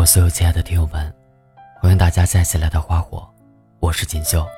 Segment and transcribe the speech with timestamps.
[0.00, 1.14] 我所有亲爱的听友们，
[1.78, 3.28] 欢迎大家再次来到花火，
[3.80, 4.48] 我是锦绣。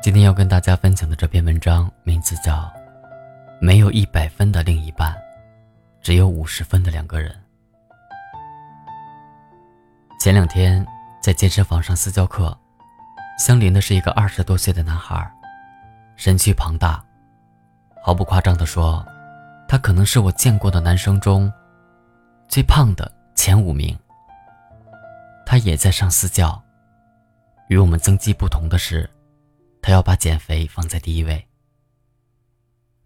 [0.00, 2.54] 今天要跟大家分享的这篇文章名字叫
[3.60, 5.14] 《没有一百分的另一半，
[6.00, 7.30] 只有五十分的两个人》。
[10.18, 10.82] 前两天
[11.20, 12.56] 在健身房上私教课，
[13.38, 15.30] 相邻的是一个二十多岁的男孩，
[16.16, 17.04] 身躯庞大，
[18.02, 19.04] 毫不夸张地说，
[19.68, 21.52] 他可能是我见过的男生中。
[22.48, 23.96] 最胖的前五名。
[25.44, 26.60] 他也在上私教。
[27.68, 29.08] 与我们增肌不同的是，
[29.82, 31.46] 他要把减肥放在第一位。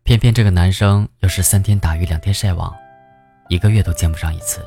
[0.05, 2.73] 偏偏这个男生又是三天打鱼两天晒网，
[3.49, 4.65] 一个月都见不上一次。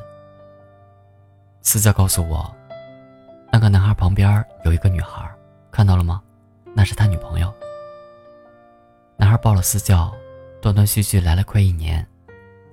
[1.62, 2.54] 私教告诉我，
[3.50, 5.26] 那个男孩旁边有一个女孩，
[5.70, 6.22] 看到了吗？
[6.74, 7.52] 那是他女朋友。
[9.16, 10.14] 男孩报了私教，
[10.60, 12.06] 断断续续来了快一年，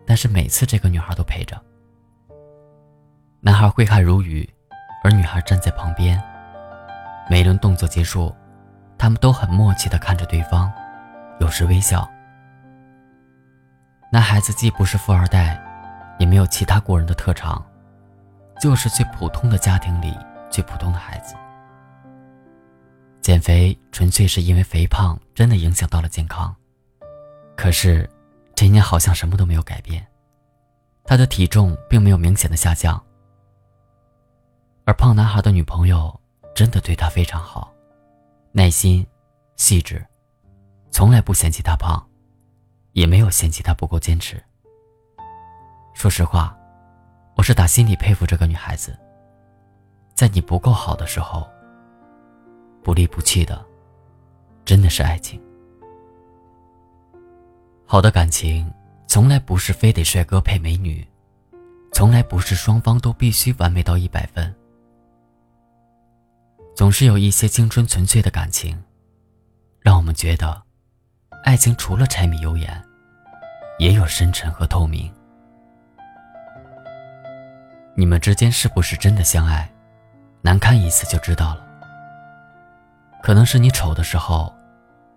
[0.06, 1.58] 但是每次这个女孩都陪着。
[3.46, 4.50] 男孩挥汗如雨，
[5.04, 6.18] 而女孩站在旁边。
[7.30, 8.34] 每一轮动作结束，
[8.98, 10.72] 他们都很默契地看着对方，
[11.42, 12.10] 有时微笑。
[14.10, 15.62] 男孩子既不是富二代，
[16.20, 17.62] 也没有其他过人的特长，
[18.62, 20.18] 就是最普通的家庭里
[20.50, 21.36] 最普通的孩子。
[23.22, 26.56] 减肥纯粹是因为肥胖真的影响到了健康，
[27.58, 28.10] 可是
[28.56, 30.08] 这一年好像什么都没有改变，
[31.04, 33.04] 他的体重并没有明显的下降。
[34.86, 36.14] 而胖男孩的女朋友
[36.54, 37.72] 真的对他非常好，
[38.52, 39.06] 耐心、
[39.56, 40.06] 细致，
[40.92, 42.06] 从来不嫌弃他胖，
[42.92, 44.42] 也没有嫌弃他不够坚持。
[45.94, 46.58] 说实话，
[47.38, 48.98] 我是打心里佩服这个女孩子。
[50.14, 51.48] 在你不够好的时候，
[52.84, 53.66] 不离不弃的，
[54.66, 55.42] 真的是爱情。
[57.86, 58.72] 好的感情，
[59.08, 61.08] 从来不是非得帅哥配美女，
[61.94, 64.54] 从来不是双方都必须完美到一百分。
[66.76, 68.82] 总是有一些青春纯粹的感情，
[69.80, 70.60] 让我们觉得，
[71.44, 72.84] 爱情除了柴米油盐，
[73.78, 75.14] 也有深沉和透明。
[77.96, 79.72] 你们之间是不是真的相爱？
[80.42, 81.64] 难看一次就知道了。
[83.22, 84.52] 可能是你丑的时候，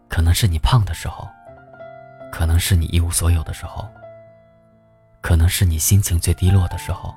[0.08, 1.26] 可能是你胖的时候，
[2.30, 3.88] 可能是你一无所有的时候，
[5.22, 7.14] 可能是你心情最低落的时候。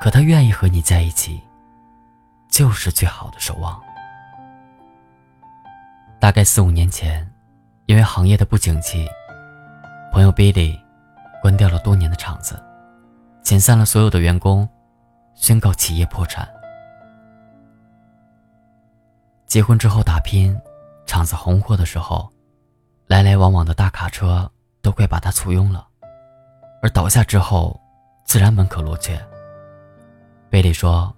[0.00, 1.42] 可他愿意和你在一起。
[2.52, 3.82] 就是最好的守望。
[6.20, 7.26] 大概四五年前，
[7.86, 9.08] 因为行业的不景气，
[10.12, 10.78] 朋友 Billy
[11.40, 12.62] 关掉了多年的厂子，
[13.42, 14.68] 遣散了所有的员工，
[15.34, 16.46] 宣告企业破产。
[19.46, 20.54] 结婚之后打拼，
[21.06, 22.30] 厂子红火的时候，
[23.06, 24.48] 来来往往的大卡车
[24.82, 25.88] 都快把他簇拥了，
[26.82, 27.80] 而倒下之后，
[28.24, 29.18] 自然门可罗雀。
[30.50, 31.10] 贝利说。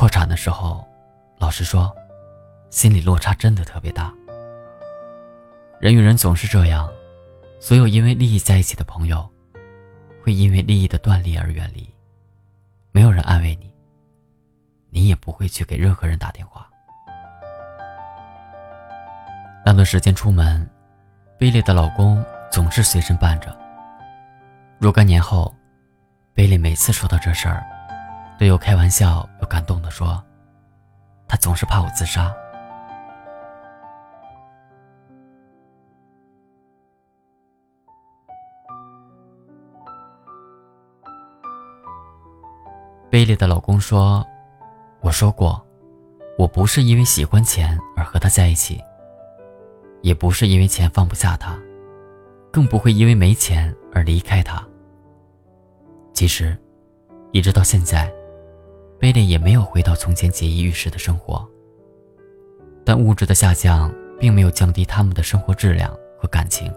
[0.00, 0.82] 破产的时候，
[1.36, 1.94] 老实说，
[2.70, 4.10] 心里落差真的特别大。
[5.78, 6.90] 人与人总是这样，
[7.60, 9.28] 所有因为利益在一起的朋友，
[10.24, 11.86] 会因为利益的断裂而远离。
[12.92, 13.70] 没有人安慰你，
[14.88, 16.66] 你也不会去给任何人打电话。
[19.66, 20.66] 那段时间出门，
[21.38, 23.54] 贝利的老公总是随身伴着。
[24.78, 25.54] 若干年后，
[26.32, 27.62] 贝利每次说到这事儿。
[28.40, 30.24] 队友开玩笑又感动的说
[31.28, 32.34] ：“他总是怕我自杀。”
[43.10, 44.26] 贝利的老公说
[45.04, 45.62] ：“我说过，
[46.38, 48.82] 我不是因为喜欢钱而和他在一起，
[50.00, 51.58] 也不是因为钱放不下他，
[52.50, 54.66] 更不会因为没钱而离开他。
[56.14, 56.56] 其实，
[57.32, 58.10] 一直到现在。”
[59.00, 61.48] 贝利也没有回到从前节衣玉食的生活，
[62.84, 66.70] 但物质的下降并没有降低他们的生活质量和感情，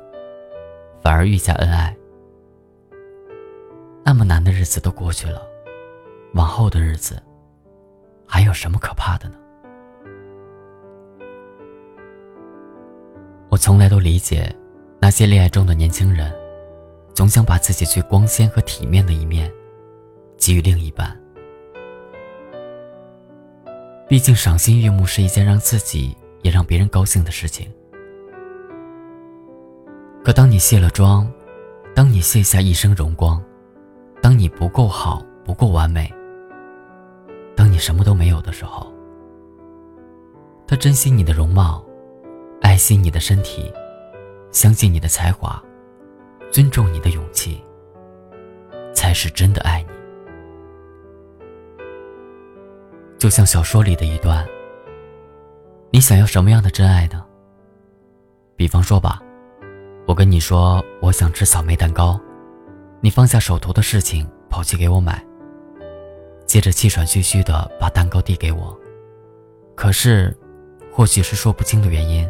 [1.02, 1.94] 反而愈加恩爱。
[4.06, 5.46] 那么难的日子都过去了，
[6.34, 7.22] 往后的日子
[8.26, 9.36] 还有什么可怕的呢？
[13.50, 14.50] 我从来都理解
[14.98, 16.34] 那些恋爱中的年轻人，
[17.14, 19.52] 总想把自己最光鲜和体面的一面
[20.38, 21.22] 给予另一半。
[24.14, 27.68] 毕竟，赏心悦目是一件让自己也让别人高兴的事情。
[30.24, 31.28] 可当你卸了妆，
[31.96, 33.44] 当你卸下一身荣光，
[34.22, 36.14] 当你不够好、不够完美，
[37.56, 38.94] 当你什么都没有的时候，
[40.68, 41.84] 他珍惜你的容貌，
[42.62, 43.74] 爱惜你的身体，
[44.52, 45.60] 相信你的才华，
[46.52, 47.60] 尊重你的勇气，
[48.94, 49.93] 才是真的爱你。
[53.24, 54.46] 就像小说里的一段，
[55.92, 57.24] 你想要什么样的真爱呢？
[58.58, 59.24] 比方说吧，
[60.06, 62.20] 我跟你说我想吃草莓蛋糕，
[63.00, 65.26] 你放下手头的事情跑去给我买，
[66.46, 68.78] 接着气喘吁吁的把蛋糕递给我。
[69.74, 70.36] 可是，
[70.92, 72.30] 或许是说不清的原因，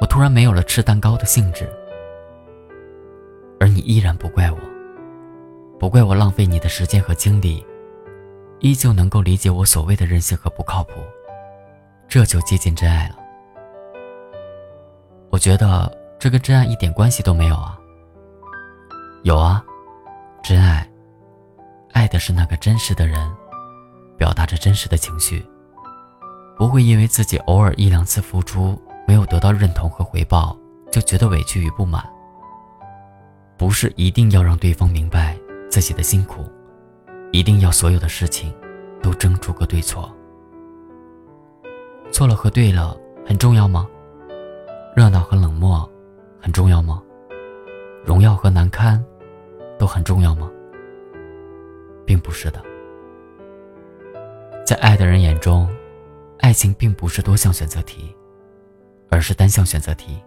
[0.00, 1.72] 我突然没有了吃蛋糕的兴致，
[3.60, 4.58] 而你依然不怪我，
[5.78, 7.64] 不怪我浪费你的时间和精力。
[8.60, 10.92] 依旧能够理解我所谓的任性和不靠谱，
[12.06, 13.16] 这就接近真爱了。
[15.30, 17.78] 我觉得这跟真爱一点关系都没有啊。
[19.22, 19.64] 有啊，
[20.42, 20.86] 真爱，
[21.92, 23.30] 爱的是那个真实的人，
[24.18, 25.44] 表达着真实的情绪，
[26.56, 30.56] 不会因为自己偶尔一两次付出没有得到认同和回报，
[30.92, 32.04] 就觉得委屈与不满。
[33.56, 35.36] 不是一定要让对方明白
[35.70, 36.44] 自己的辛苦。
[37.32, 38.52] 一定要所有的事情
[39.02, 40.10] 都争出个对错，
[42.10, 43.88] 错了和对了很重要吗？
[44.96, 45.88] 热闹和冷漠
[46.40, 47.02] 很重要吗？
[48.04, 49.02] 荣耀和难堪
[49.78, 50.50] 都很重要吗？
[52.04, 52.60] 并不是的，
[54.66, 55.68] 在爱的人眼中，
[56.38, 58.12] 爱情并不是多项选择题，
[59.08, 60.20] 而是单项选择题，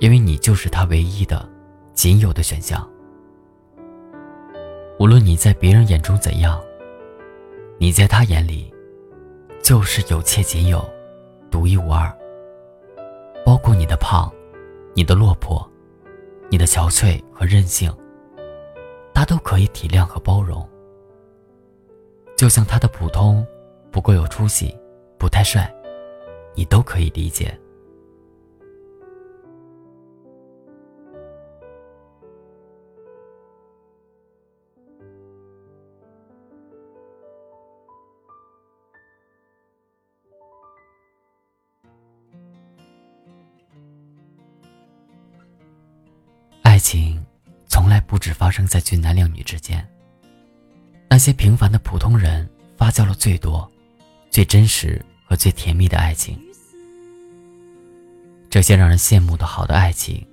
[0.00, 1.48] 因为你就是他唯一的、
[1.94, 2.86] 仅有的选项。
[4.98, 6.62] 无论你在别人眼中怎样，
[7.78, 8.72] 你在他眼里
[9.62, 10.84] 就是有且仅有、
[11.50, 12.10] 独一无二。
[13.44, 14.32] 包括你的胖、
[14.94, 15.68] 你的落魄、
[16.48, 17.92] 你的憔悴和任性，
[19.12, 20.66] 他都可以体谅和包容。
[22.36, 23.46] 就像他的普通
[23.90, 24.74] 不够有出息、
[25.18, 25.72] 不太帅，
[26.54, 27.56] 你都可以理解。
[46.74, 47.24] 爱情
[47.68, 49.88] 从来不止发生在俊男靓女之间。
[51.08, 53.70] 那些平凡的普通人发酵了最多、
[54.28, 56.36] 最真实和最甜蜜的爱情。
[58.50, 60.26] 这些让人羡慕的好的爱情，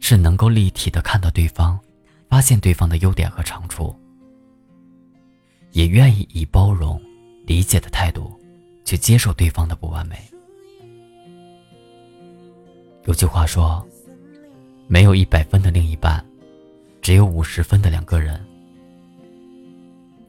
[0.00, 1.78] 是能够立体的看到对方，
[2.30, 3.94] 发现对方的优点和长处，
[5.72, 6.98] 也愿意以包容、
[7.44, 8.40] 理解的态度
[8.86, 10.18] 去接受对方的不完美。
[13.04, 13.86] 有句话说。
[14.90, 16.24] 没有一百分的另一半，
[17.02, 18.42] 只有五十分的两个人。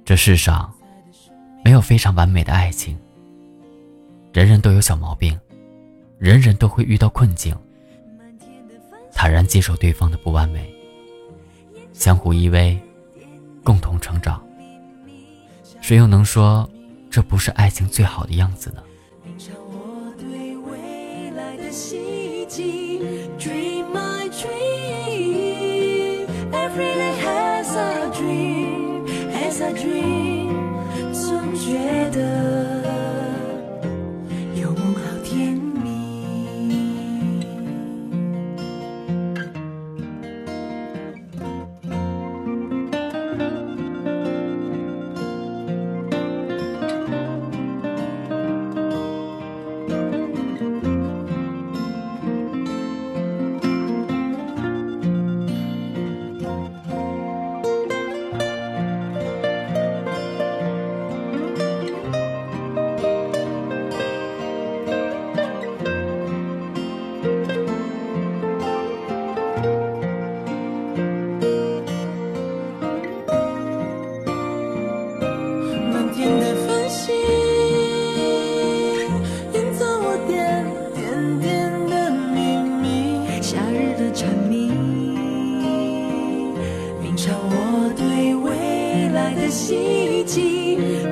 [0.03, 0.69] 这世上
[1.63, 2.97] 没有非常完美的爱情，
[4.33, 5.39] 人人都有小毛病，
[6.17, 7.55] 人人都会遇到困境。
[9.13, 10.69] 坦然接受对方的不完美，
[11.93, 12.77] 相互依偎，
[13.63, 14.45] 共同成长。
[15.79, 16.69] 谁又能说
[17.09, 18.83] 这不是爱情最好的样子呢？
[28.19, 30.08] 总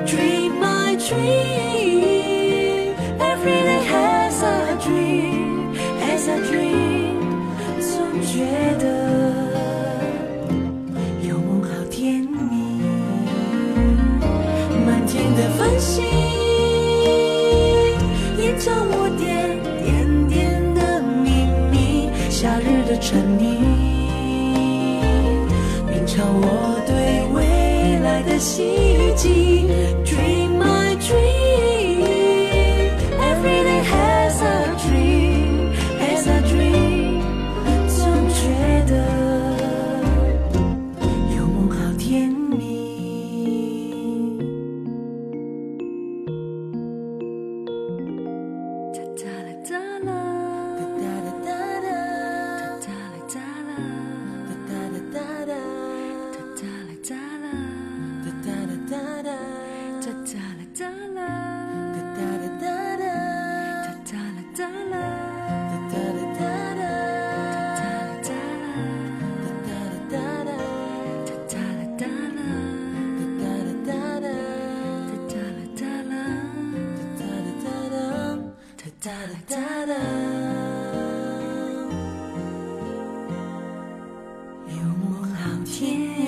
[0.06, 2.94] dream my dream.
[3.18, 7.18] Every day has a dream, has a dream.
[7.80, 8.44] 总觉
[8.78, 8.84] 得
[11.22, 12.82] 有梦好甜蜜，
[14.84, 16.04] 满天的繁星，
[18.38, 23.77] 眼角我点点点的秘密，夏日的沉溺。
[28.38, 30.37] 奇迹。
[85.78, 86.27] 天。